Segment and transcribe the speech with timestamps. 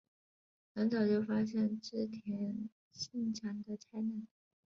[0.73, 4.25] 很早就发现织田信长的才能。